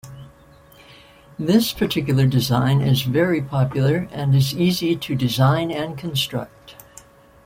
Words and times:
This 1.37 1.73
particular 1.73 2.25
design 2.25 2.81
is 2.81 3.03
very 3.03 3.39
popular 3.39 4.07
and 4.11 4.33
is 4.33 4.51
easy 4.51 4.95
to 4.95 5.13
design 5.15 5.69
and 5.69 5.95
construct. 5.95 6.73